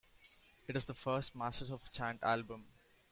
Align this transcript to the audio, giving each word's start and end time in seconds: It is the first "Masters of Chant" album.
It 0.67 0.75
is 0.75 0.85
the 0.85 0.95
first 0.95 1.35
"Masters 1.35 1.69
of 1.69 1.91
Chant" 1.91 2.23
album. 2.23 2.65